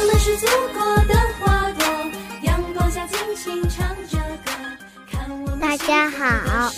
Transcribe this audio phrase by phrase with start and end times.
[0.00, 1.84] 我们是祖国的花朵，
[2.42, 4.52] 阳光下尽情唱着歌。
[5.60, 6.70] 大家好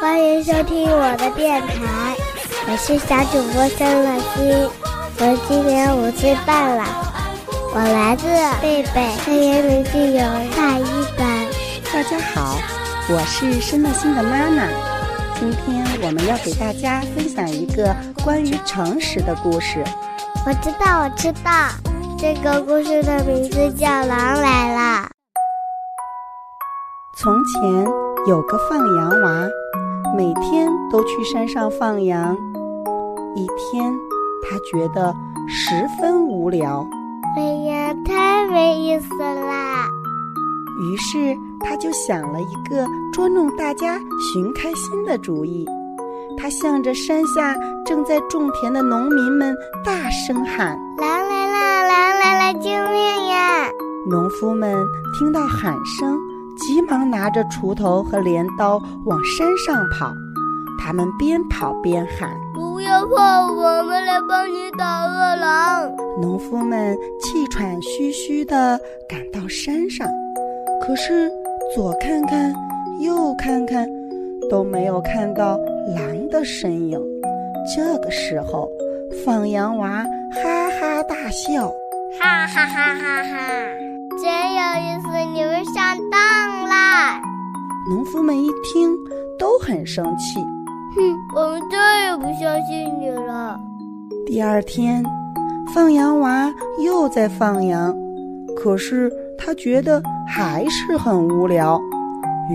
[0.00, 2.14] 欢迎收听我的电台，
[2.68, 4.70] 我是小主播申乐欣，
[5.18, 6.84] 我今年五岁半了，
[7.74, 8.28] 我来自
[8.62, 10.22] 贝贝黑岩林具有
[10.56, 11.44] 大一班。
[11.92, 12.56] 大家好，
[13.08, 14.68] 我是申乐欣的妈妈。
[15.40, 17.92] 今天我们要给大家分享一个
[18.22, 19.82] 关于诚实的故事。
[20.46, 21.50] 我知道，我知道，
[22.20, 25.08] 这个故事的名字叫《狼来了》。
[27.16, 27.86] 从前
[28.28, 29.48] 有个放羊娃，
[30.14, 32.36] 每天都去山上放羊。
[33.34, 33.90] 一天，
[34.42, 35.14] 他觉得
[35.48, 36.86] 十分无聊，
[37.38, 39.88] 哎呀，太没意思啦！
[40.82, 43.98] 于是他就想了一个捉弄大家、
[44.34, 45.66] 寻开心的主意。
[46.36, 50.78] 他向着山下正在种田的农民们大声喊。
[50.98, 51.19] 狼来
[52.54, 53.68] 救命呀！
[54.08, 54.74] 农夫们
[55.18, 56.18] 听到喊声，
[56.56, 60.12] 急忙拿着锄头和镰刀往山上跑。
[60.82, 62.30] 他们边跑边喊。
[62.54, 65.90] 不要怕，我们来帮你打恶狼。
[66.20, 70.08] 农夫们气喘吁吁地赶到山上，
[70.80, 71.30] 可是
[71.74, 72.52] 左看看，
[73.00, 73.86] 右看看，
[74.48, 75.58] 都没有看到
[75.94, 76.98] 狼的身影。
[77.76, 78.68] 这个时候，
[79.24, 79.88] 放羊娃
[80.32, 81.70] 哈哈大笑。
[82.22, 83.38] 哈哈哈哈哈！
[84.20, 87.18] 真有意思，你们上当啦！
[87.88, 88.94] 农夫们一听
[89.38, 90.38] 都很生气。
[90.94, 93.58] 哼，我们再也不相信你了。
[94.26, 95.02] 第二天，
[95.74, 96.52] 放羊娃
[96.84, 97.96] 又在放羊，
[98.54, 101.80] 可是他觉得还是很无聊，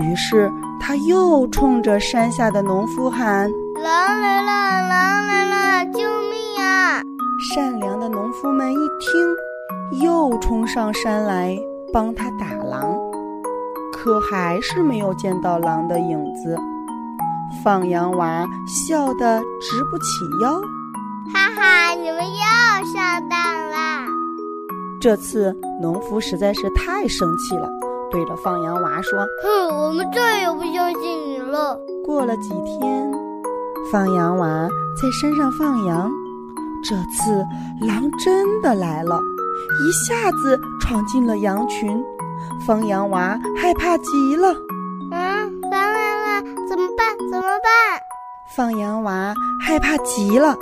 [0.00, 3.50] 于是他又冲着山下的农夫喊
[3.82, 5.35] ：“狼来了，狼来
[10.46, 11.58] 冲上山来
[11.92, 12.96] 帮他打狼，
[13.92, 16.56] 可还是没有见到狼的影子。
[17.64, 20.04] 放羊娃笑得直不起
[20.40, 20.60] 腰，
[21.34, 24.06] 哈哈，你们又上当啦！
[25.00, 25.52] 这次
[25.82, 27.68] 农夫实在是太生气了，
[28.12, 33.10] 对着放羊娃说：“哼，我们再也不相信你了。”过了几天，
[33.90, 36.08] 放羊娃在山上放羊，
[36.84, 37.44] 这次
[37.84, 39.20] 狼真的来了，
[39.80, 42.02] 一下子闯进了羊群，
[42.66, 44.54] 放羊娃害怕极了。
[45.10, 47.16] 嗯，狼来了，怎么办？
[47.30, 48.00] 怎么办？
[48.54, 50.54] 放羊娃害怕极了，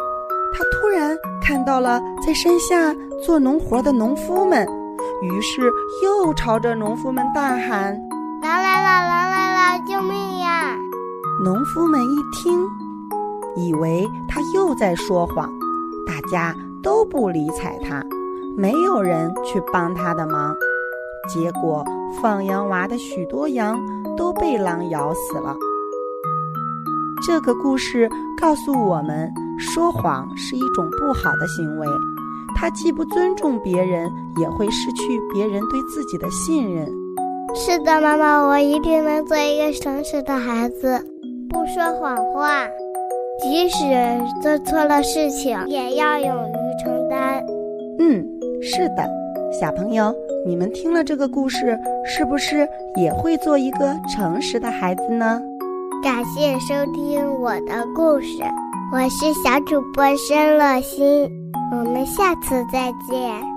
[0.52, 2.94] 他突然看到了在山下
[3.24, 4.66] 做农活的农夫们，
[5.22, 5.62] 于是
[6.02, 7.96] 又朝着农夫们大喊
[8.42, 10.76] ：“狼来了，狼来了，救命呀！”
[11.44, 12.66] 农夫们一听，
[13.56, 15.50] 以为他又在说谎，
[16.06, 18.02] 大家都不理睬他，
[18.56, 20.54] 没有人去帮他的忙。
[21.28, 21.84] 结果，
[22.20, 23.78] 放羊娃的许多羊
[24.16, 25.56] 都被狼咬死了。
[27.26, 31.86] 这个故事告诉我们，说谎是一种不好的行为，
[32.54, 36.86] 它既不尊重别人，也会失去别人对自己的信任。
[37.54, 41.00] 是的，妈妈，我一定能做一个诚实的孩子，
[41.48, 42.66] 不说谎话，
[43.40, 43.78] 即使
[44.42, 47.42] 做错了事情，也要勇于承担。
[47.98, 48.26] 嗯，
[48.64, 49.06] 是的，
[49.52, 50.14] 小朋友，
[50.46, 52.66] 你们听了这个故事，是不是
[52.96, 55.40] 也会做一个诚实的孩子呢？
[56.02, 58.42] 感谢收听我的故事，
[58.90, 61.30] 我是小主播申乐欣，
[61.72, 63.53] 我们下次再见。